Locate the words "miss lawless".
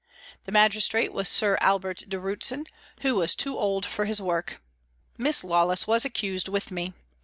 5.15-5.85